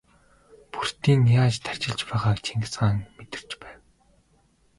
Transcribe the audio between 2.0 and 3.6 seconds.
байгааг Чингис хаан мэдэрч